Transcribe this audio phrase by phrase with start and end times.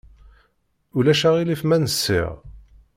[0.97, 2.31] Ulac aɣilif ma nsiɣ?